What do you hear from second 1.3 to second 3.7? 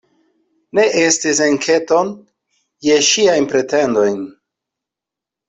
enketon je ŝiajn